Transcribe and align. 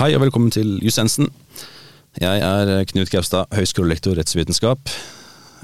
Hei 0.00 0.14
og 0.16 0.22
velkommen 0.22 0.48
til 0.48 0.78
Jussensen. 0.80 1.26
Jeg 2.16 2.40
er 2.40 2.86
Knut 2.88 3.10
Gaustad, 3.12 3.50
høyskolelektor 3.52 4.14
rettsvitenskap. 4.16 4.88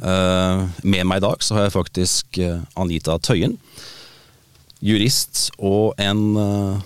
Eh, 0.05 0.65
med 0.85 1.07
meg 1.09 1.23
i 1.23 1.25
dag 1.25 1.41
så 1.41 1.55
har 1.57 1.63
jeg 1.65 1.73
faktisk 1.73 2.41
eh, 2.45 2.59
Anita 2.77 3.15
Tøyen. 3.17 3.55
Jurist 4.85 5.47
og 5.57 5.97
en 5.97 6.21
eh, 6.37 6.83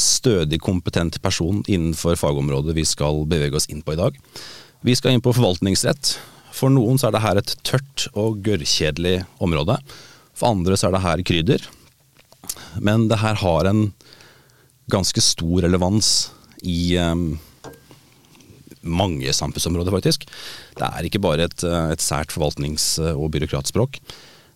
stødig, 0.00 0.62
kompetent 0.64 1.18
person 1.20 1.58
innenfor 1.68 2.16
fagområdet 2.16 2.72
vi 2.78 2.86
skal 2.88 3.20
bevege 3.28 3.60
oss 3.60 3.68
inn 3.68 3.82
på 3.84 3.92
i 3.92 4.00
dag. 4.00 4.16
Vi 4.80 4.94
skal 4.96 5.12
inn 5.12 5.24
på 5.26 5.34
forvaltningsrett. 5.36 6.14
For 6.56 6.72
noen 6.72 6.96
så 6.96 7.10
er 7.10 7.18
det 7.18 7.22
her 7.26 7.40
et 7.42 7.52
tørt 7.68 8.06
og 8.14 8.38
gørrkjedelig 8.48 9.18
område. 9.44 9.76
For 10.32 10.56
andre 10.56 10.80
så 10.80 10.88
er 10.88 10.96
det 10.96 11.04
her 11.04 11.24
krydder. 11.32 11.68
Men 12.80 13.10
det 13.12 13.20
her 13.20 13.36
har 13.44 13.68
en 13.68 13.90
ganske 14.88 15.20
stor 15.20 15.68
relevans 15.68 16.14
i 16.64 16.96
um, 17.00 17.26
mange 18.84 19.32
samfunnsområder, 19.36 19.94
faktisk. 19.94 20.26
Det 20.78 20.88
er 20.88 21.06
ikke 21.06 21.22
bare 21.24 21.46
et, 21.48 21.64
eh, 21.64 21.92
et 21.94 22.02
sært 22.04 22.32
forvaltnings- 22.34 22.98
og 23.14 23.30
byråkratspråk. 23.32 24.00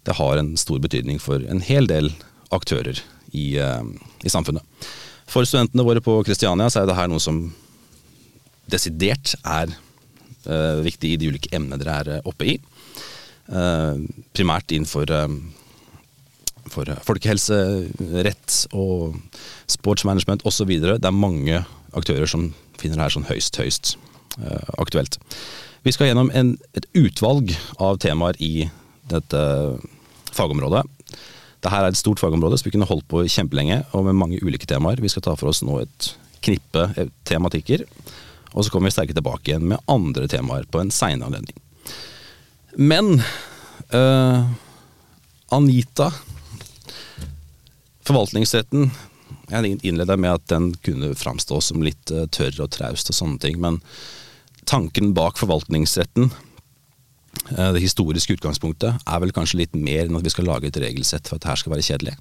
Det 0.04 0.16
har 0.16 0.40
en 0.40 0.56
stor 0.56 0.80
betydning 0.84 1.20
for 1.20 1.40
en 1.40 1.62
hel 1.64 1.88
del 1.88 2.10
aktører 2.52 3.00
i, 3.32 3.56
i 3.56 4.32
samfunnet. 4.32 4.64
For 5.28 5.44
studentene 5.44 5.84
våre 5.84 6.00
på 6.04 6.14
Kristiania 6.24 6.68
så 6.72 6.82
er 6.82 6.88
det 6.88 6.96
her 6.96 7.08
noe 7.12 7.20
som 7.20 7.42
desidert 8.72 9.34
er 9.44 9.72
uh, 10.48 10.80
viktig 10.84 11.14
i 11.14 11.20
de 11.20 11.30
ulike 11.32 11.52
emnene 11.56 11.80
dere 11.80 12.18
er 12.18 12.28
oppe 12.28 12.54
i. 12.54 12.58
Uh, 13.48 14.00
primært 14.36 14.72
innenfor 14.76 15.08
uh, 15.12 15.28
for 16.68 16.88
folkehelse, 17.06 17.56
rett 18.26 18.56
og 18.76 19.16
sportsmanagement 19.72 20.44
osv. 20.48 20.68
Det 20.84 20.98
er 21.00 21.16
mange 21.16 21.62
aktører 21.96 22.28
som 22.30 22.50
finner 22.78 22.98
det 22.98 23.06
her 23.06 23.16
sånn 23.16 23.28
høyst, 23.28 23.58
høyst 23.60 23.94
uh, 24.42 24.74
aktuelt. 24.78 25.18
Vi 25.86 25.94
skal 25.94 26.10
gjennom 26.10 26.30
en, 26.36 26.56
et 26.76 26.86
utvalg 26.98 27.54
av 27.80 28.00
temaer 28.02 28.38
i 28.42 28.68
dette 29.08 29.42
fagområdet. 30.34 30.84
Dette 31.58 31.74
er 31.74 31.88
et 31.88 31.98
stort 31.98 32.20
fagområde 32.22 32.58
som 32.58 32.68
vi 32.68 32.74
kunne 32.74 32.88
holdt 32.88 33.08
på 33.10 33.24
kjempelenge, 33.30 33.80
og 33.96 34.06
med 34.06 34.18
mange 34.18 34.40
ulike 34.42 34.68
temaer. 34.68 35.00
Vi 35.02 35.10
skal 35.10 35.24
ta 35.26 35.34
for 35.38 35.50
oss 35.50 35.64
nå 35.66 35.80
et 35.82 36.10
knippe 36.44 36.84
tematikker, 37.26 37.82
og 38.52 38.64
så 38.64 38.70
kommer 38.70 38.90
vi 38.90 38.94
sterke 38.94 39.16
tilbake 39.16 39.50
igjen 39.50 39.66
med 39.70 39.82
andre 39.90 40.28
temaer 40.30 40.68
på 40.70 40.82
en 40.82 40.92
seinere 40.94 41.30
anledning. 41.30 41.58
Men 42.78 43.18
uh, 43.90 44.46
Anita 45.50 46.12
Forvaltningsretten 48.08 48.90
Jeg 49.48 49.78
innleda 49.86 50.16
med 50.20 50.34
at 50.36 50.48
den 50.52 50.72
kunne 50.84 51.14
framstå 51.16 51.60
som 51.64 51.84
litt 51.84 52.12
uh, 52.12 52.26
tørr 52.34 52.60
og 52.64 52.72
traust 52.74 53.12
og 53.12 53.16
sånne 53.16 53.40
ting, 53.42 53.56
men 53.62 53.80
tanken 54.68 55.14
bak 55.16 55.40
forvaltningsretten, 55.40 56.28
uh, 57.54 57.70
det 57.76 57.84
historiske 57.84 58.36
utgangspunktet, 58.36 59.00
er 59.00 59.24
vel 59.24 59.32
kanskje 59.36 59.62
litt 59.62 59.76
mer 59.78 60.06
enn 60.06 60.20
at 60.20 60.26
vi 60.26 60.34
skal 60.34 60.48
lage 60.50 60.68
et 60.68 60.80
regelsett 60.82 61.28
for 61.28 61.38
at 61.38 61.46
det 61.46 61.52
her 61.52 61.62
skal 61.62 61.76
være 61.76 61.88
kjedelig. 61.88 62.16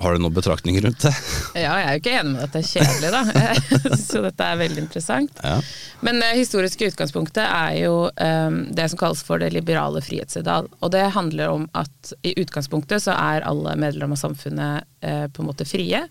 Har 0.00 0.12
du 0.12 0.22
noen 0.22 0.34
betraktninger 0.34 0.82
rundt 0.82 1.04
det? 1.04 1.12
Ja, 1.54 1.74
jeg 1.78 1.84
er 1.84 1.96
jo 1.96 2.00
ikke 2.00 2.14
enig 2.16 2.32
med 2.32 2.44
at 2.46 2.54
det 2.54 2.62
er 2.62 2.70
kjedelig, 2.70 3.10
da. 3.12 3.96
Så 4.08 4.22
dette 4.24 4.46
er 4.48 4.60
veldig 4.62 4.80
interessant. 4.86 5.42
Ja. 5.44 5.58
Men 6.00 6.18
det 6.22 6.30
historiske 6.38 6.88
utgangspunktet 6.90 7.44
er 7.44 7.76
jo 7.82 7.96
um, 8.08 8.56
det 8.72 8.88
som 8.90 9.00
kalles 9.02 9.22
for 9.26 9.42
det 9.42 9.52
liberale 9.52 10.02
frihetsideal. 10.02 10.70
Og 10.80 10.94
det 10.94 11.04
handler 11.14 11.52
om 11.52 11.68
at 11.78 12.14
i 12.26 12.32
utgangspunktet 12.40 13.04
så 13.04 13.14
er 13.14 13.46
alle 13.46 13.76
medlemmer 13.78 14.16
av 14.16 14.24
samfunnet 14.24 14.88
uh, 15.04 15.28
på 15.28 15.44
en 15.44 15.50
måte 15.52 15.68
frie. 15.68 16.02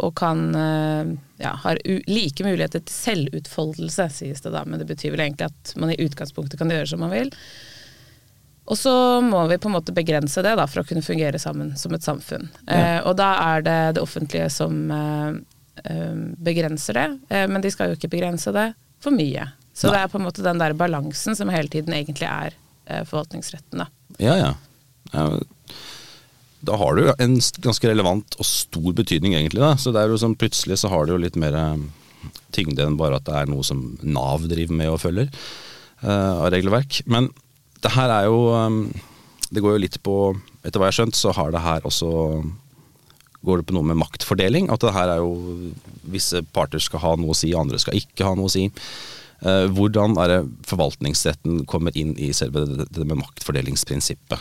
Og 0.00 0.16
kan 0.16 0.42
uh, 0.56 1.14
ja, 1.38 1.52
har 1.62 1.84
like 2.08 2.48
muligheter 2.48 2.82
til 2.82 2.96
selvutfoldelse, 2.96 4.10
sies 4.16 4.42
det 4.42 4.56
da. 4.56 4.64
Men 4.64 4.80
det 4.80 4.88
betyr 4.88 5.12
vel 5.14 5.28
egentlig 5.28 5.52
at 5.52 5.76
man 5.76 5.92
i 5.92 6.00
utgangspunktet 6.08 6.58
kan 6.58 6.72
gjøre 6.72 6.88
som 6.96 7.04
man 7.04 7.14
vil. 7.14 7.34
Og 8.66 8.78
så 8.78 8.92
må 9.22 9.44
vi 9.46 9.58
på 9.62 9.68
en 9.70 9.76
måte 9.76 9.94
begrense 9.94 10.42
det 10.42 10.56
da, 10.58 10.64
for 10.66 10.82
å 10.82 10.86
kunne 10.88 11.04
fungere 11.06 11.38
sammen 11.38 11.74
som 11.78 11.94
et 11.94 12.06
samfunn. 12.06 12.48
Ja. 12.66 12.78
Eh, 12.78 12.98
og 13.06 13.14
da 13.20 13.28
er 13.54 13.62
det 13.66 13.76
det 13.98 14.02
offentlige 14.02 14.48
som 14.50 14.90
eh, 14.90 15.36
eh, 15.84 16.16
begrenser 16.48 16.98
det, 16.98 17.06
eh, 17.30 17.46
men 17.50 17.62
de 17.62 17.70
skal 17.70 17.92
jo 17.92 17.98
ikke 17.98 18.10
begrense 18.16 18.50
det 18.56 18.72
for 19.02 19.14
mye. 19.14 19.46
Så 19.76 19.86
Nei. 19.86 19.94
det 19.94 20.00
er 20.02 20.10
på 20.10 20.18
en 20.18 20.26
måte 20.26 20.42
den 20.42 20.58
der 20.62 20.74
balansen 20.74 21.38
som 21.38 21.52
hele 21.52 21.70
tiden 21.70 21.94
egentlig 21.94 22.26
er 22.26 22.56
eh, 22.88 23.04
forvaltningsretten. 23.06 23.84
Da. 23.84 23.88
Ja, 24.18 24.34
ja, 24.40 24.50
ja. 25.12 25.28
Da 26.66 26.76
har 26.80 26.98
du 26.98 27.12
en 27.12 27.38
ganske 27.62 27.86
relevant 27.86 28.34
og 28.40 28.48
stor 28.48 28.90
betydning, 28.96 29.36
egentlig. 29.38 29.62
da. 29.62 29.76
Så 29.78 29.92
det 29.94 30.02
er 30.02 30.10
jo 30.10 30.18
sånn, 30.18 30.34
Plutselig 30.40 30.80
så 30.82 30.90
har 30.90 31.06
det 31.06 31.14
jo 31.14 31.22
litt 31.22 31.38
mer 31.38 31.54
eh, 31.54 31.86
tyngde 32.56 32.82
enn 32.82 32.98
bare 32.98 33.20
at 33.20 33.28
det 33.28 33.36
er 33.44 33.52
noe 33.52 33.62
som 33.62 33.92
Nav 34.02 34.48
driver 34.50 34.74
med 34.74 34.90
og 34.90 35.02
følger 35.04 35.30
av 36.06 36.50
regelverk. 36.52 36.98
Men 37.08 37.30
det 37.84 37.92
her 37.94 38.12
er 38.12 38.28
jo 38.28 38.38
um, 38.54 38.80
Det 39.52 39.62
går 39.62 39.76
jo 39.76 39.82
litt 39.82 39.98
på 40.04 40.16
Etter 40.64 40.80
hva 40.80 40.88
jeg 40.88 40.94
har 40.94 40.98
skjønt, 41.00 41.18
så 41.18 41.34
har 41.36 41.52
det 41.54 41.64
her 41.64 41.84
også 41.86 42.08
Går 43.46 43.60
det 43.60 43.68
på 43.68 43.76
noe 43.76 43.86
med 43.86 44.00
maktfordeling? 44.00 44.70
At 44.72 44.82
det 44.82 44.94
her 44.96 45.12
er 45.16 45.22
jo 45.22 45.70
Visse 46.10 46.42
parter 46.56 46.82
skal 46.82 47.02
ha 47.04 47.14
noe 47.20 47.34
å 47.34 47.38
si, 47.38 47.52
andre 47.54 47.78
skal 47.82 47.98
ikke 47.98 48.26
ha 48.26 48.34
noe 48.38 48.48
å 48.48 48.52
si. 48.52 48.68
Uh, 49.44 49.66
hvordan 49.76 50.16
er 50.22 50.32
det 50.32 50.38
forvaltningsretten 50.66 51.64
kommer 51.68 51.94
inn 51.98 52.14
i 52.18 52.32
selve 52.34 52.64
det 52.66 53.04
med 53.04 53.20
maktfordelingsprinsippet? 53.20 54.40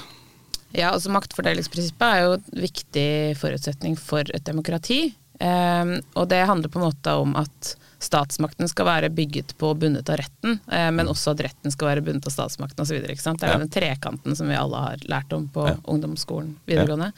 Ja, 0.76 0.92
altså 0.92 1.12
Maktfordelingsprinsippet 1.14 2.06
er 2.06 2.24
jo 2.26 2.34
en 2.36 2.64
viktig 2.66 3.10
forutsetning 3.40 3.96
for 4.00 4.28
et 4.36 4.44
demokrati. 4.48 5.14
Um, 5.36 5.98
og 6.16 6.30
det 6.32 6.46
handler 6.48 6.72
på 6.72 6.80
en 6.80 6.88
måte 6.88 7.16
om 7.20 7.36
at 7.40 7.76
statsmakten 8.06 8.70
skal 8.70 8.88
være 8.88 9.10
bygget 9.14 9.56
på 9.60 9.72
og 9.74 9.82
bundet 9.82 10.10
av 10.12 10.20
retten, 10.22 10.60
eh, 10.72 10.90
men 10.94 11.10
også 11.10 11.34
at 11.34 11.46
retten 11.48 11.74
skal 11.74 11.90
være 11.90 12.04
bundet 12.06 12.28
av 12.30 12.36
statsmakten 12.36 12.84
osv. 12.84 13.00
Det 13.02 13.16
er 13.16 13.54
ja. 13.54 13.58
den 13.58 13.72
trekanten 13.72 14.36
som 14.38 14.52
vi 14.52 14.58
alle 14.60 14.82
har 14.84 15.06
lært 15.10 15.34
om 15.36 15.48
på 15.52 15.68
ja. 15.70 15.78
ungdomsskolen 15.92 16.56
videregående. 16.70 17.12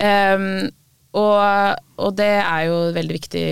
Ja. 0.00 0.34
Um, 0.34 0.72
og, 1.14 1.38
og, 2.00 2.16
det 2.18 2.32
er 2.40 2.64
jo 2.66 2.78
veldig 2.96 3.14
viktig 3.14 3.44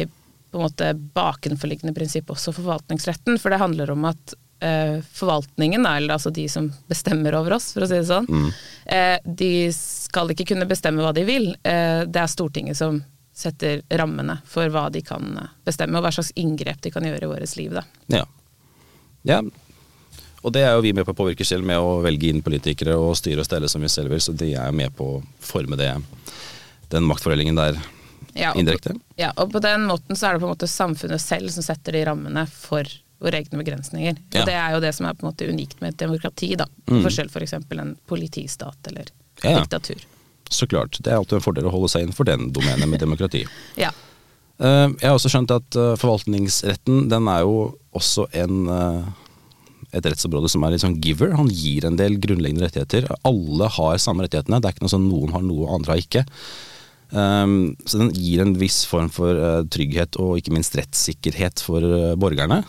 på 0.50 0.58
en 0.58 0.64
måte 0.66 0.88
bakenforliggende 1.14 1.94
prinsipp 1.94 2.32
også 2.34 2.50
for 2.50 2.64
forvaltningsretten, 2.64 3.38
for 3.38 3.54
det 3.54 3.60
handler 3.62 3.92
om 3.94 4.08
at 4.10 4.34
uh, 4.64 4.98
forvaltningen, 5.14 5.86
eller 5.86 6.16
altså 6.16 6.32
de 6.34 6.48
som 6.50 6.66
bestemmer 6.90 7.38
over 7.38 7.54
oss, 7.60 7.70
for 7.76 7.86
å 7.86 7.88
si 7.88 8.00
det 8.00 8.08
sånn, 8.10 8.26
mm. 8.26 8.50
uh, 8.90 9.30
de 9.38 9.52
skal 9.76 10.34
ikke 10.34 10.48
kunne 10.50 10.66
bestemme 10.68 11.04
hva 11.04 11.14
de 11.14 11.24
vil. 11.28 11.52
Uh, 11.62 12.02
det 12.10 12.24
er 12.24 12.34
Stortinget 12.34 12.80
som 12.82 12.98
setter 13.32 13.82
rammene 13.88 14.38
for 14.48 14.68
hva 14.72 14.88
de 14.92 15.02
kan 15.04 15.36
eh, 15.40 15.52
bestemme, 15.64 15.98
og 15.98 16.06
hva 16.06 16.12
slags 16.14 16.32
inngrep 16.38 16.82
de 16.84 16.92
kan 16.94 17.06
gjøre 17.06 17.26
i 17.26 17.30
vårt 17.30 17.56
liv. 17.56 17.74
Da. 17.78 17.84
Ja. 18.12 18.24
ja. 19.28 19.40
Og 20.42 20.52
det 20.54 20.64
er 20.66 20.74
jo 20.74 20.84
vi 20.84 20.92
med 20.96 21.06
på 21.06 21.14
å 21.14 21.20
påvirke 21.22 21.46
selv, 21.46 21.66
med 21.66 21.80
å 21.80 22.00
velge 22.04 22.32
inn 22.32 22.42
politikere 22.44 22.96
og 22.98 23.14
styre 23.18 23.44
og 23.44 23.48
stelle 23.48 23.70
som 23.70 23.82
vi 23.82 23.90
selv 23.92 24.12
vil, 24.12 24.22
så 24.22 24.34
de 24.34 24.52
er 24.58 24.74
med 24.74 24.94
på 24.98 25.16
å 25.16 25.22
forme 25.40 25.78
det, 25.80 25.94
den 26.92 27.06
maktfordelingen 27.08 27.58
der 27.58 27.78
ja, 28.34 28.52
indirekte. 28.58 28.96
Ja, 29.16 29.30
og 29.36 29.52
på 29.52 29.62
den 29.62 29.86
måten 29.88 30.18
så 30.18 30.28
er 30.28 30.34
det 30.34 30.42
på 30.42 30.48
en 30.48 30.54
måte 30.54 30.68
samfunnet 30.70 31.22
selv 31.22 31.52
som 31.54 31.64
setter 31.64 31.96
de 31.96 32.04
rammene 32.08 32.46
for 32.50 32.88
våre 33.22 33.38
egne 33.38 33.60
begrensninger. 33.60 34.16
Ja. 34.32 34.42
Og 34.42 34.48
det 34.50 34.54
er 34.58 34.74
jo 34.74 34.80
det 34.82 34.92
som 34.96 35.06
er 35.06 35.14
på 35.14 35.24
en 35.24 35.30
måte 35.30 35.46
unikt 35.46 35.82
med 35.82 35.94
et 35.94 36.02
demokrati, 36.02 36.54
da. 36.58 36.66
Mm. 36.90 37.04
Forskjell 37.04 37.30
f.eks. 37.30 37.54
For 37.68 37.82
en 37.84 37.94
politistat 38.10 38.90
eller 38.90 39.12
ja. 39.44 39.60
diktatur. 39.60 40.02
Så 40.52 40.68
klart. 40.68 40.98
Det 41.00 41.10
er 41.10 41.18
alltid 41.18 41.38
en 41.38 41.44
fordel 41.44 41.68
å 41.68 41.72
holde 41.72 41.88
seg 41.92 42.04
innenfor 42.04 42.28
den 42.28 42.50
domenet 42.52 42.88
med 42.90 43.00
demokrati. 43.00 43.46
ja. 43.84 43.92
Eh, 44.62 44.88
jeg 45.00 45.08
har 45.08 45.16
også 45.16 45.32
skjønt 45.32 45.54
at 45.54 45.78
eh, 45.78 45.94
forvaltningsretten 46.00 47.06
den 47.10 47.30
er 47.32 47.42
jo 47.46 47.54
også 47.96 48.28
en, 48.44 48.66
eh, 48.70 49.86
et 49.96 50.06
rettsområde 50.06 50.50
som 50.52 50.64
er 50.64 50.74
litt 50.74 50.84
sånn 50.84 50.98
giver. 51.02 51.34
Han 51.38 51.50
gir 51.50 51.88
en 51.88 51.96
del 51.98 52.18
grunnleggende 52.22 52.68
rettigheter. 52.68 53.08
Alle 53.28 53.70
har 53.78 54.02
samme 54.02 54.26
rettighetene. 54.26 54.60
Det 54.60 54.70
er 54.70 54.76
ikke 54.76 54.86
noe 54.86 54.94
sånn 54.94 55.08
noen 55.08 55.34
har 55.34 55.46
noe, 55.46 55.72
andre 55.72 55.96
har 55.96 56.04
ikke. 56.04 56.26
så 57.12 57.98
den 58.00 58.08
gir 58.16 58.40
en 58.40 58.54
viss 58.56 58.86
form 58.88 59.10
for 59.12 59.36
trygghet 59.68 60.16
og 60.16 60.38
ikke 60.40 60.54
minst 60.54 60.78
rettssikkerhet 60.78 61.60
for 61.60 61.84
borgerne. 62.16 62.62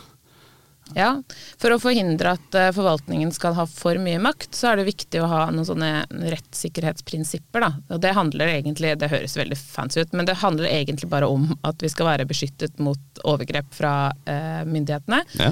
Ja, 0.93 1.21
For 1.61 1.73
å 1.73 1.79
forhindre 1.81 2.35
at 2.35 2.57
uh, 2.57 2.69
forvaltningen 2.75 3.31
skal 3.33 3.55
ha 3.57 3.65
for 3.69 3.97
mye 4.01 4.19
makt, 4.21 4.51
så 4.57 4.71
er 4.71 4.79
det 4.79 4.89
viktig 4.91 5.21
å 5.23 5.29
ha 5.31 5.45
noen 5.53 5.67
sånne 5.67 5.91
rettssikkerhetsprinsipper. 6.11 7.63
Da. 7.63 7.71
Og 7.95 8.03
det 8.03 8.13
handler 8.17 8.51
egentlig, 8.57 8.93
det 8.99 9.11
høres 9.13 9.37
veldig 9.39 9.57
fancy 9.59 10.03
ut, 10.03 10.13
men 10.13 10.27
det 10.29 10.37
handler 10.43 10.69
egentlig 10.69 11.09
bare 11.09 11.29
om 11.31 11.49
at 11.63 11.81
vi 11.83 11.91
skal 11.91 12.11
være 12.11 12.27
beskyttet 12.29 12.83
mot 12.83 13.23
overgrep 13.23 13.71
fra 13.73 13.95
eh, 14.29 14.61
myndighetene. 14.67 15.23
Ja. 15.39 15.49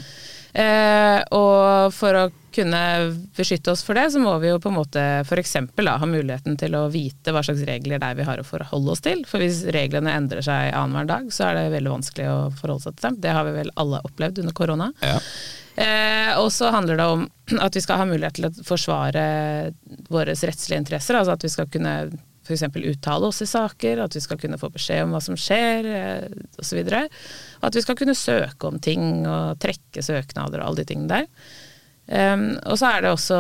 Eh, 0.51 1.19
og 1.37 1.95
for 1.95 2.17
å 2.19 2.27
kunne 2.53 2.81
beskytte 3.37 3.73
oss 3.73 3.83
for 3.85 3.97
det, 3.97 4.07
så 4.13 4.21
må 4.21 4.33
vi 4.43 4.51
jo 4.51 4.59
på 4.61 4.71
en 4.71 4.77
måte 4.77 5.03
f.eks. 5.23 5.55
ha 5.87 6.09
muligheten 6.09 6.57
til 6.59 6.75
å 6.77 6.85
vite 6.91 7.33
hva 7.33 7.43
slags 7.45 7.63
regler 7.67 8.01
det 8.01 8.09
er 8.11 8.19
vi 8.19 8.27
har 8.27 8.41
å 8.41 8.47
forholde 8.47 8.95
oss 8.95 9.03
til. 9.05 9.23
For 9.29 9.43
hvis 9.43 9.63
reglene 9.73 10.13
endrer 10.17 10.45
seg 10.45 10.73
annenhver 10.75 11.09
dag, 11.09 11.31
så 11.33 11.49
er 11.49 11.57
det 11.57 11.75
veldig 11.77 11.95
vanskelig 11.95 12.29
å 12.29 12.37
forholde 12.59 12.87
seg 12.87 12.97
til 12.97 13.09
dem. 13.09 13.19
Det 13.23 13.35
har 13.37 13.47
vi 13.47 13.57
vel 13.59 13.73
alle 13.81 14.03
opplevd 14.07 14.43
under 14.43 14.57
korona. 14.57 14.91
Ja. 15.03 15.17
Eh, 15.81 16.33
og 16.41 16.49
så 16.51 16.71
handler 16.73 16.99
det 16.99 17.05
om 17.13 17.23
at 17.63 17.75
vi 17.75 17.83
skal 17.83 18.01
ha 18.01 18.09
mulighet 18.09 18.37
til 18.39 18.49
å 18.49 18.67
forsvare 18.67 19.23
våre 20.11 20.35
rettslige 20.35 20.81
interesser. 20.83 21.17
Altså 21.17 21.37
at 21.37 21.47
vi 21.47 21.53
skal 21.53 21.71
kunne 21.71 21.95
f.eks. 22.45 22.63
uttale 22.75 23.27
oss 23.27 23.41
i 23.41 23.49
saker, 23.49 24.03
at 24.03 24.15
vi 24.15 24.21
skal 24.23 24.39
kunne 24.41 24.59
få 24.59 24.71
beskjed 24.73 25.05
om 25.05 25.15
hva 25.15 25.21
som 25.23 25.37
skjer 25.39 25.87
eh, 25.87 26.39
osv. 26.59 26.79
At 27.61 27.77
vi 27.77 27.83
skal 27.85 27.97
kunne 27.99 28.17
søke 28.17 28.69
om 28.69 28.79
ting 28.83 29.25
og 29.29 29.59
trekke 29.61 30.03
søknader 30.05 30.61
og 30.61 30.71
alle 30.71 30.83
de 30.83 30.89
tingene 30.91 31.21
der. 31.21 31.59
Um, 32.11 32.57
og 32.67 32.75
så 32.75 32.89
er 32.91 33.05
det 33.05 33.11
også 33.13 33.37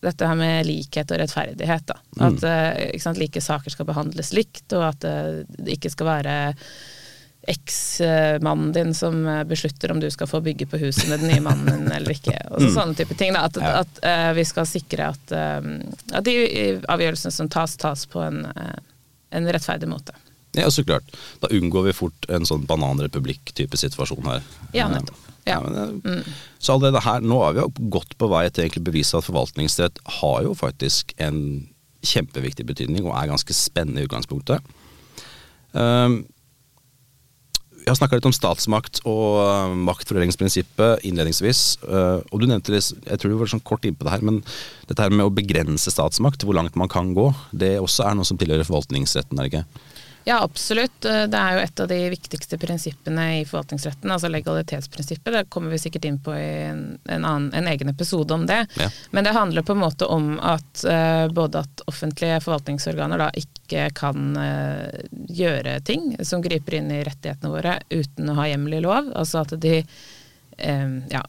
dette 0.00 0.24
her 0.24 0.38
med 0.38 0.64
likhet 0.64 1.10
og 1.12 1.18
rettferdighet. 1.20 1.84
Da. 1.90 1.98
At 2.24 2.40
mm. 2.40 2.46
uh, 2.48 3.00
sant, 3.02 3.20
like 3.20 3.42
saker 3.44 3.74
skal 3.74 3.88
behandles 3.90 4.32
likt, 4.32 4.64
og 4.72 4.86
at 4.88 5.04
uh, 5.04 5.42
det 5.58 5.76
ikke 5.76 5.92
skal 5.92 6.08
være 6.08 6.36
eksmannen 7.44 8.70
din 8.72 8.94
som 8.96 9.18
beslutter 9.44 9.92
om 9.92 9.98
du 10.00 10.06
skal 10.08 10.30
få 10.30 10.38
bygge 10.40 10.64
på 10.64 10.78
huset 10.80 11.10
med 11.10 11.20
den 11.20 11.34
nye 11.34 11.42
mannen 11.44 11.68
din 11.68 11.92
eller 11.92 12.14
ikke. 12.14 12.38
Og 12.54 12.62
så, 12.62 12.70
mm. 12.70 12.74
Sånne 12.78 12.96
type 12.96 13.18
ting. 13.20 13.36
Da. 13.36 13.44
At, 13.50 13.60
ja. 13.60 13.72
at 13.82 14.00
uh, 14.00 14.30
vi 14.38 14.46
skal 14.48 14.70
sikre 14.70 15.10
at, 15.12 15.34
at, 15.36 16.24
de 16.24 16.80
avgjørelsene 16.88 17.36
som 17.36 17.52
tas, 17.52 17.76
tas 17.76 18.06
på 18.08 18.24
en, 18.24 18.46
en 18.48 19.52
rettferdig 19.52 19.90
måte. 19.92 20.16
Ja, 20.54 20.70
så 20.70 20.84
klart. 20.86 21.06
Da 21.42 21.50
unngår 21.52 21.88
vi 21.90 21.96
fort 21.96 22.26
en 22.32 22.46
sånn 22.48 22.66
bananrepublikk-type 22.70 23.78
situasjon 23.80 24.26
her. 24.30 24.44
Ja, 24.76 24.88
nettopp. 24.92 25.18
Ja. 25.18 25.34
Ja, 25.44 25.60
det, 25.60 26.08
mm. 26.08 26.22
Så 26.58 26.72
allerede 26.72 27.02
her, 27.04 27.20
nå 27.20 27.36
er 27.44 27.56
vi 27.56 27.64
jo 27.64 27.88
godt 27.92 28.16
på 28.20 28.28
vei 28.32 28.46
til 28.54 28.78
å 28.80 28.84
bevise 28.84 29.18
at 29.18 29.26
forvaltningsrett 29.26 30.00
har 30.20 30.38
jo 30.46 30.54
faktisk 30.56 31.12
en 31.20 31.66
kjempeviktig 32.04 32.64
betydning, 32.68 33.04
og 33.04 33.16
er 33.16 33.32
ganske 33.32 33.56
spennende 33.56 34.02
i 34.02 34.08
utgangspunktet. 34.08 34.64
Um, 35.72 36.22
vi 37.84 37.90
har 37.90 37.98
snakka 37.98 38.16
litt 38.16 38.28
om 38.28 38.32
statsmakt 38.32 39.02
og 39.04 39.40
uh, 39.44 39.74
maktfordelingsprinsippet 39.84 41.04
innledningsvis. 41.04 41.62
Uh, 41.84 42.24
og 42.32 42.40
du 42.40 42.46
nevnte 42.48 42.72
det, 42.72 42.80
jeg 42.80 43.20
tror 43.20 43.32
du 43.32 43.40
var 43.40 43.50
sånn 43.52 43.64
kort 43.64 43.84
innpå 43.84 44.06
det 44.06 44.14
her, 44.14 44.24
men 44.24 44.40
dette 44.88 45.04
her 45.04 45.12
med 45.12 45.28
å 45.28 45.34
begrense 45.34 45.92
statsmakt, 45.92 46.46
hvor 46.46 46.56
langt 46.56 46.78
man 46.80 46.88
kan 46.92 47.12
gå, 47.16 47.28
det 47.52 47.74
også 47.82 48.08
er 48.08 48.16
noe 48.16 48.28
som 48.28 48.40
tilhører 48.40 48.64
forvaltningsretten, 48.64 49.36
er 49.36 49.48
det 49.48 49.52
ikke? 49.52 49.90
Ja, 50.24 50.42
absolutt. 50.42 51.04
Eh, 51.04 51.22
det 51.28 51.36
er 51.38 51.54
jo 51.54 51.62
et 51.64 51.80
av 51.80 51.88
de 51.88 51.98
viktigste 52.08 52.58
prinsippene 52.58 53.24
i 53.38 53.44
forvaltningsretten, 53.44 54.10
altså 54.10 54.30
legalitetsprinsippet. 54.32 55.32
Det 55.34 55.44
kommer 55.52 55.74
vi 55.74 55.80
sikkert 55.82 56.08
inn 56.08 56.18
på 56.24 56.32
i 56.36 56.46
en, 56.70 56.84
en, 57.04 57.24
annen, 57.24 57.50
en 57.52 57.68
egen 57.68 57.92
episode 57.92 58.34
om 58.34 58.46
det. 58.48 58.62
Ja. 58.80 58.88
Men 59.10 59.28
det 59.28 59.36
handler 59.36 59.62
på 59.62 59.76
en 59.76 59.82
måte 59.82 60.08
om 60.08 60.38
at 60.40 60.84
uh, 60.88 61.28
både 61.28 61.60
at 61.66 61.84
offentlige 61.90 62.40
forvaltningsorganer 62.44 63.20
da 63.20 63.28
ikke 63.36 63.90
kan 63.96 64.32
uh, 64.38 64.88
gjøre 65.28 65.76
ting 65.84 66.14
som 66.24 66.42
griper 66.44 66.78
inn 66.80 66.88
i 66.94 67.02
rettighetene 67.04 67.52
våre 67.52 67.78
uten 67.92 68.32
å 68.32 68.38
ha 68.40 68.48
hjemmel 68.48 68.78
i 68.78 68.84
lov. 68.84 69.12
Altså 69.12 69.44
at 69.44 69.56
de 69.60 69.82
ja, 70.54 71.20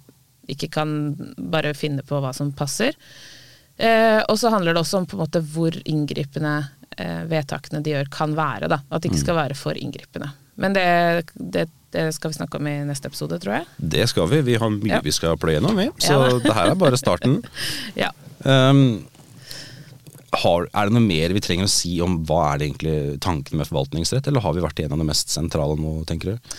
ikke 0.53 0.67
kan 0.69 0.89
bare 1.49 1.71
finne 1.73 2.03
på 2.05 2.19
hva 2.21 2.29
som 2.37 2.51
passer. 2.53 2.93
og 4.29 4.35
så 4.37 4.51
handler 4.53 4.75
det 4.75 4.83
også 4.83 4.99
om 4.99 5.07
på 5.09 5.17
en 5.17 5.23
måte 5.23 5.41
hvor 5.41 5.73
inngripende 5.89 6.51
eh, 6.61 6.84
vedtakene 7.29 7.81
de 7.83 7.95
gjør 7.95 8.09
kan 8.13 8.35
være. 8.37 8.69
Da. 8.71 8.81
At 8.89 9.03
det 9.03 9.11
ikke 9.11 9.23
skal 9.23 9.35
mm. 9.35 9.41
være 9.41 9.57
for 9.59 9.79
inngripende. 9.79 10.29
Men 10.55 10.75
det, 10.75 10.85
det, 11.33 11.65
det, 11.91 12.05
skal 12.15 12.31
vi 12.31 12.37
snakke 12.37 12.59
om 12.59 12.67
i 12.67 12.77
neste 12.87 13.09
episode, 13.11 13.39
tror 13.43 13.57
jeg. 13.57 13.65
Det 13.77 14.05
skal 14.11 14.29
vi. 14.31 14.39
Vi 14.47 14.55
har 14.61 14.71
mye 14.71 14.93
ja. 14.93 15.01
vi 15.03 15.13
skal 15.15 15.35
pløye 15.39 15.57
gjennom, 15.57 15.75
vi. 15.79 15.89
Så 15.99 16.15
ja, 16.15 16.37
det 16.43 16.55
her 16.55 16.71
er 16.71 16.79
bare 16.79 16.99
starten. 16.99 17.41
ja. 18.03 18.13
Um, 18.45 19.03
har, 20.35 20.67
er 20.71 20.87
det 20.87 20.95
noe 20.95 21.03
mer 21.03 21.35
vi 21.35 21.43
trenger 21.43 21.67
å 21.67 21.71
si 21.71 21.93
om 22.03 22.17
hva 22.27 22.41
er 22.53 22.59
det 22.59 22.69
egentlig 22.69 22.95
tanken 23.23 23.59
med 23.59 23.67
forvaltningsrett, 23.69 24.27
eller 24.27 24.43
har 24.43 24.55
vi 24.55 24.63
vært 24.63 24.79
igjennom 24.79 25.03
det 25.03 25.09
mest 25.11 25.31
sentrale 25.31 25.77
nå, 25.79 25.97
tenker 26.07 26.33
du? 26.33 26.55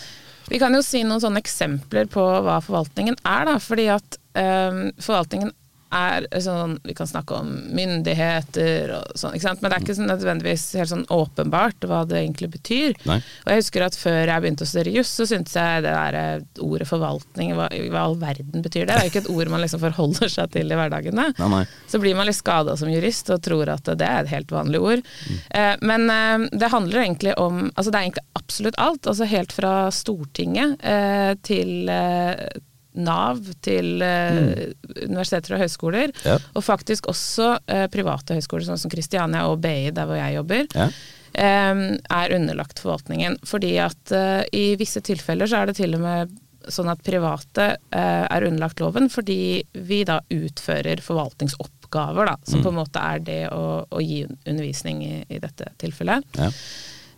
Vi 0.47 0.59
kan 0.61 0.73
jo 0.73 0.83
si 0.85 1.01
noen 1.03 1.21
sånne 1.21 1.41
eksempler 1.43 2.07
på 2.09 2.23
hva 2.23 2.61
forvaltningen 2.63 3.17
er, 3.23 3.49
da. 3.49 3.57
Fordi 3.61 3.89
at 3.97 4.19
um, 4.37 4.83
forvaltningen 5.01 5.51
er 5.93 6.25
sånn 6.43 6.77
Vi 6.83 6.93
kan 6.97 7.07
snakke 7.07 7.37
om 7.39 7.49
myndigheter 7.75 8.91
og 8.97 9.17
sånn, 9.19 9.37
men 9.37 9.69
det 9.69 9.75
er 9.75 9.83
ikke 9.83 9.95
sånn 9.97 10.11
nødvendigvis 10.11 10.65
helt 10.79 10.91
sånn 10.91 11.05
åpenbart 11.13 11.87
hva 11.87 12.03
det 12.07 12.21
egentlig 12.21 12.49
betyr. 12.57 12.97
Nei. 13.07 13.19
Og 13.45 13.51
jeg 13.51 13.63
husker 13.63 13.85
at 13.87 13.97
før 13.97 14.31
jeg 14.31 14.43
begynte 14.43 14.67
å 14.67 14.69
studere 14.69 14.95
juss, 14.97 15.13
så 15.19 15.27
syntes 15.29 15.55
jeg 15.57 15.85
det 15.85 15.93
der 15.93 16.17
eh, 16.19 16.63
ordet 16.63 16.89
forvaltning, 16.89 17.53
hva, 17.57 17.69
hva 17.91 18.05
all 18.07 18.17
verden 18.21 18.65
betyr 18.65 18.85
det? 18.85 18.93
Det 18.93 18.97
er 18.97 19.07
jo 19.07 19.13
ikke 19.13 19.23
et 19.25 19.33
ord 19.33 19.53
man 19.53 19.63
liksom 19.63 19.83
forholder 19.83 20.33
seg 20.33 20.53
til 20.55 20.71
i 20.71 20.79
hverdagene. 20.79 21.29
Nei, 21.37 21.49
nei. 21.53 21.63
Så 21.89 22.01
blir 22.03 22.17
man 22.17 22.29
litt 22.29 22.39
skada 22.39 22.77
som 22.79 22.91
jurist 22.91 23.31
og 23.33 23.43
tror 23.45 23.71
at 23.73 23.89
det 23.97 24.07
er 24.07 24.23
et 24.23 24.33
helt 24.33 24.53
vanlig 24.53 24.81
ord. 24.81 25.03
Mm. 25.27 25.39
Eh, 25.59 25.73
men 25.91 26.09
eh, 26.13 26.47
det 26.57 26.73
handler 26.73 27.03
egentlig 27.03 27.35
om 27.37 27.67
Altså 27.77 27.91
det 27.91 27.99
er 27.99 28.07
egentlig 28.07 28.25
absolutt 28.37 28.77
alt. 28.81 29.07
Altså 29.09 29.27
helt 29.29 29.53
fra 29.53 29.73
Stortinget 29.93 30.81
eh, 30.81 31.33
til 31.45 31.89
eh, 31.91 32.47
Nav 32.97 33.43
til 33.65 34.01
eh, 34.05 34.37
mm. 34.37 34.87
universiteter 35.07 35.57
og 35.57 35.63
høyskoler, 35.65 36.13
ja. 36.25 36.37
og 36.53 36.65
faktisk 36.65 37.09
også 37.11 37.53
eh, 37.65 37.85
private 37.93 38.37
høyskoler, 38.37 38.67
sånn 38.67 38.81
som 38.81 38.93
Kristiania 38.93 39.45
og 39.51 39.61
BI, 39.63 39.91
der 39.95 40.09
hvor 40.09 40.19
jeg 40.19 40.37
jobber. 40.39 40.65
Ja. 40.73 40.89
Eh, 41.37 41.85
er 42.17 42.35
underlagt 42.39 42.81
forvaltningen. 42.81 43.37
Fordi 43.45 43.77
at 43.83 44.15
eh, 44.15 44.43
i 44.57 44.65
visse 44.79 45.03
tilfeller 45.05 45.49
så 45.49 45.61
er 45.61 45.71
det 45.71 45.79
til 45.81 45.97
og 45.97 46.03
med 46.05 46.35
sånn 46.71 46.89
at 46.91 47.03
private 47.05 47.69
eh, 47.95 48.25
er 48.27 48.47
underlagt 48.47 48.81
loven, 48.83 49.07
fordi 49.11 49.63
vi 49.87 50.01
da 50.07 50.19
utfører 50.33 51.01
forvaltningsoppgaver, 51.03 52.27
da, 52.27 52.35
som 52.43 52.59
mm. 52.59 52.65
på 52.65 52.73
en 52.73 52.79
måte 52.81 53.03
er 53.13 53.23
det 53.23 53.41
å, 53.55 53.63
å 53.87 54.03
gi 54.03 54.23
undervisning 54.27 55.03
i, 55.05 55.15
i 55.31 55.39
dette 55.43 55.71
tilfellet. 55.79 56.27
Ja. 56.39 56.51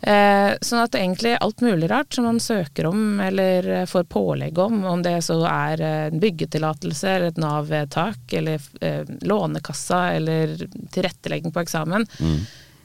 Eh, 0.00 0.54
sånn 0.64 0.80
at 0.80 0.96
egentlig 0.96 1.34
alt 1.44 1.60
mulig 1.60 1.90
rart 1.90 2.14
som 2.16 2.24
man 2.24 2.38
søker 2.40 2.86
om 2.88 3.20
eller 3.20 3.66
eh, 3.68 3.86
får 3.86 4.06
pålegg 4.08 4.58
om, 4.58 4.78
om 4.88 5.02
det 5.04 5.18
så 5.26 5.36
er 5.44 5.82
eh, 5.84 6.06
en 6.08 6.22
byggetillatelse 6.22 7.10
eller 7.10 7.34
et 7.34 7.40
Nav-vedtak 7.42 8.32
eller 8.40 8.64
eh, 8.80 9.04
Lånekassa 9.28 10.00
eller 10.16 10.56
tilrettelegging 10.94 11.52
på 11.52 11.60
eksamen. 11.66 12.08
Mm. 12.16 12.40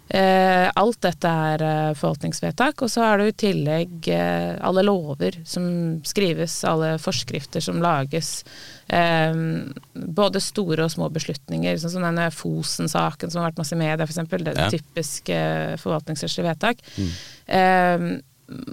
Eh, 0.07 0.72
alt 0.75 1.00
dette 1.02 1.30
er 1.30 1.62
eh, 1.66 1.94
forvaltningsvedtak, 1.98 2.84
og 2.86 2.92
så 2.94 3.02
er 3.07 3.22
det 3.22 3.30
i 3.31 3.38
tillegg 3.48 4.10
eh, 4.13 4.54
alle 4.62 4.84
lover 4.86 5.40
som 5.50 5.66
skrives, 6.06 6.60
alle 6.69 6.96
forskrifter 7.02 7.63
som 7.63 7.81
lages. 7.81 8.38
Både 8.86 10.42
store 10.44 10.86
og 10.86 10.94
små 10.94 11.10
beslutninger, 11.10 11.80
sånn 11.81 11.96
som 11.96 12.06
denne 12.06 12.30
Fosen-saken 12.30 13.34
som 13.34 13.42
har 13.42 13.50
vært 13.50 13.63
masse 13.63 13.74
i 13.74 13.81
media, 13.81 14.06
f.eks. 14.06 14.22
Det 14.30 14.54
er 14.54 14.62
ja. 14.68 14.69
typisk 14.75 15.34
eh, 15.34 15.74
forvaltningsrettslig 15.81 16.46
vedtak. 16.51 16.86
Mm. 17.01 18.18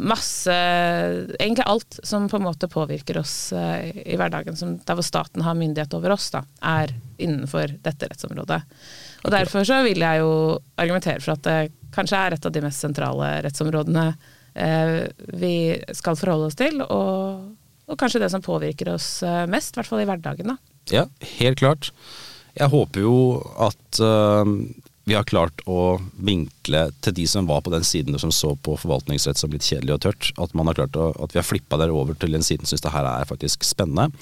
Masse 0.04 0.52
Egentlig 0.52 1.64
alt 1.64 1.96
som 2.04 2.26
på 2.28 2.36
en 2.36 2.44
måte 2.44 2.68
påvirker 2.68 3.16
oss 3.22 3.54
i 3.56 4.18
hverdagen, 4.20 4.56
som, 4.56 4.74
der 4.84 4.98
hvor 4.98 5.06
staten 5.06 5.44
har 5.46 5.56
myndighet 5.56 5.96
over 5.96 6.12
oss, 6.12 6.28
da, 6.34 6.44
er 6.74 6.92
innenfor 7.16 7.72
dette 7.80 8.10
rettsområdet. 8.12 8.60
Og 9.22 9.30
Derfor 9.30 9.66
så 9.66 9.82
vil 9.86 10.02
jeg 10.02 10.22
jo 10.22 10.32
argumentere 10.80 11.22
for 11.22 11.36
at 11.36 11.46
det 11.46 11.58
kanskje 11.94 12.18
er 12.18 12.36
et 12.36 12.46
av 12.48 12.54
de 12.54 12.62
mest 12.64 12.82
sentrale 12.82 13.28
rettsområdene 13.46 14.06
eh, 14.54 14.98
vi 15.38 15.56
skal 15.94 16.18
forholde 16.18 16.50
oss 16.50 16.58
til, 16.58 16.80
og, 16.82 17.48
og, 17.86 17.96
kanskje 18.00 18.22
det 18.24 18.32
som 18.32 18.44
påvirker 18.44 18.94
oss 18.94 19.22
eh, 19.26 19.44
mest, 19.50 19.74
i 19.74 19.80
hvert 19.80 19.90
fall 19.90 20.02
i 20.02 20.08
hverdagen. 20.08 20.54
da. 20.54 20.58
Ja, 20.90 21.06
helt 21.38 21.60
klart. 21.62 21.92
Jeg 22.58 22.72
håper 22.72 23.04
jo 23.04 23.16
at 23.64 24.00
uh, 24.04 24.44
vi 25.08 25.14
har 25.16 25.26
klart 25.26 25.62
å 25.70 25.96
vinkle 26.20 26.84
til 27.02 27.14
de 27.16 27.24
som 27.30 27.46
var 27.48 27.62
på 27.64 27.72
den 27.72 27.84
siden 27.86 28.18
som 28.20 28.32
så 28.34 28.52
på 28.60 28.76
forvaltningsrett 28.78 29.40
som 29.40 29.54
litt 29.54 29.64
kjedelig 29.66 29.96
og 29.96 30.02
tørt, 30.04 30.32
at, 30.36 30.52
man 30.58 30.68
har 30.68 30.82
klart 30.82 30.98
å, 30.98 31.08
at 31.24 31.32
vi 31.32 31.40
har 31.40 31.46
flippa 31.46 31.78
der 31.80 31.94
over 31.94 32.18
til 32.18 32.34
den 32.36 32.44
siden 32.44 32.66
som 32.66 32.76
syns 32.76 32.84
det 32.84 32.92
her 32.94 33.08
er 33.08 33.30
faktisk 33.30 33.64
spennende. 33.66 34.12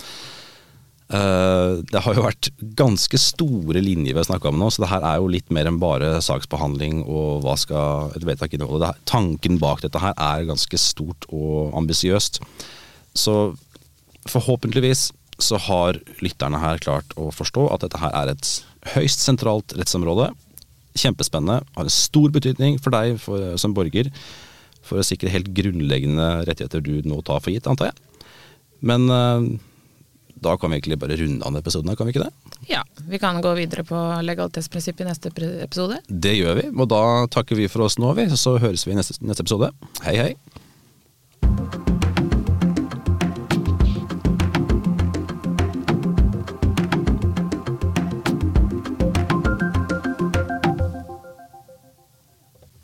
Uh, 1.10 1.82
det 1.90 2.04
har 2.04 2.14
jo 2.14 2.22
vært 2.22 2.48
ganske 2.78 3.18
store 3.18 3.80
linjer 3.82 4.14
vi 4.14 4.20
har 4.20 4.28
snakka 4.28 4.52
om 4.52 4.60
nå, 4.60 4.68
så 4.70 4.84
det 4.84 4.90
her 4.92 5.02
er 5.02 5.16
jo 5.18 5.30
litt 5.32 5.48
mer 5.50 5.66
enn 5.66 5.80
bare 5.82 6.20
saksbehandling 6.22 7.00
og 7.02 7.40
hva 7.42 7.56
skal 7.58 8.14
et 8.14 8.26
vedtak 8.28 8.54
inneholde. 8.54 8.92
Tanken 9.10 9.58
bak 9.62 9.82
dette 9.82 10.02
her 10.02 10.14
er 10.14 10.46
ganske 10.46 10.78
stort 10.78 11.26
og 11.34 11.74
ambisiøst. 11.80 12.38
Så 13.18 13.34
forhåpentligvis 14.30 15.08
så 15.42 15.58
har 15.66 15.98
lytterne 16.22 16.60
her 16.62 16.78
klart 16.84 17.16
å 17.18 17.30
forstå 17.34 17.66
at 17.74 17.86
dette 17.86 17.98
her 17.98 18.14
er 18.14 18.30
et 18.34 18.50
høyst 18.94 19.24
sentralt 19.24 19.74
rettsområde. 19.78 20.28
Kjempespennende, 21.00 21.64
har 21.74 21.88
en 21.88 21.94
stor 21.94 22.30
betydning 22.34 22.78
for 22.82 22.94
deg 22.94 23.16
for, 23.22 23.56
som 23.58 23.74
borger 23.74 24.12
for 24.86 25.00
å 25.00 25.06
sikre 25.06 25.32
helt 25.32 25.50
grunnleggende 25.56 26.28
rettigheter 26.46 26.84
du 26.84 27.00
nå 27.08 27.18
tar 27.26 27.42
for 27.42 27.54
gitt, 27.54 27.66
antar 27.70 27.90
jeg. 27.90 28.30
Men 28.86 29.10
uh, 29.10 29.42
da 30.44 30.56
kan 30.56 30.72
vi 30.72 30.78
egentlig 30.80 30.98
bare 31.00 31.16
runde 31.20 31.46
an 31.46 31.58
episoden, 31.60 31.94
kan 31.96 32.08
vi 32.08 32.14
ikke 32.14 32.24
det? 32.24 32.56
Ja, 32.70 32.84
vi 33.08 33.20
kan 33.22 33.40
gå 33.44 33.52
videre 33.58 33.84
på 33.86 33.98
legalitetsprinsippet 34.24 35.04
i 35.04 35.08
neste 35.10 35.32
episode. 35.64 36.00
Det 36.08 36.32
gjør 36.36 36.60
vi, 36.62 36.68
og 36.72 36.88
da 36.92 37.02
takker 37.32 37.58
vi 37.58 37.68
for 37.72 37.86
oss 37.86 37.98
nå, 38.00 38.12
vi. 38.18 38.28
Så 38.36 38.56
høres 38.62 38.86
vi 38.86 38.94
i 38.94 38.98
neste, 38.98 39.18
neste 39.24 39.44
episode. 39.44 39.72
Hei, 40.06 40.16
hei. 40.16 40.32